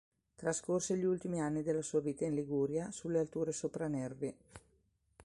Trascorse 0.35 0.97
gli 0.97 1.03
ultimi 1.03 1.39
anni 1.41 1.61
della 1.61 1.83
sua 1.83 1.99
vita 1.99 2.25
in 2.25 2.33
Liguria, 2.33 2.89
sulle 2.89 3.19
alture 3.19 3.51
sopra 3.51 3.87
Nervi. 3.87 4.35